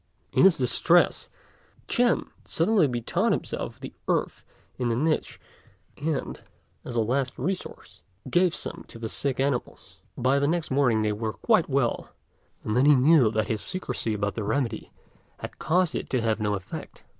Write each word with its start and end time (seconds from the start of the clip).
In 0.33 0.45
his 0.45 0.57
distress, 0.57 1.29
Ch'ên 1.87 2.27
suddenly 2.43 2.87
bethought 2.87 3.33
himself 3.33 3.75
of 3.75 3.81
the 3.81 3.93
earth 4.07 4.43
in 4.79 4.89
the 4.89 4.95
niche; 4.95 5.39
and, 5.97 6.39
as 6.83 6.95
a 6.95 7.01
last 7.03 7.37
resource, 7.37 8.01
gave 8.27 8.55
some 8.55 8.83
to 8.87 8.97
the 8.97 9.07
sick 9.07 9.39
animals. 9.39 9.97
By 10.17 10.39
the 10.39 10.47
next 10.47 10.71
morning 10.71 11.03
they 11.03 11.11
were 11.13 11.33
quite 11.33 11.69
well, 11.69 12.09
and 12.63 12.75
then 12.75 12.85
he 12.85 12.95
knew 12.95 13.29
that 13.29 13.45
his 13.45 13.61
secrecy 13.61 14.15
about 14.15 14.33
the 14.33 14.43
remedy 14.43 14.91
had 15.37 15.59
caused 15.59 15.93
it 15.93 16.09
to 16.09 16.21
have 16.21 16.39
no 16.39 16.55
effect. 16.55 17.03